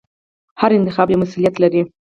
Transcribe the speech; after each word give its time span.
هر 0.61 0.71
انتخاب 0.79 1.07
یو 1.09 1.19
مسوولیت 1.23 1.55
لري. 1.59 1.81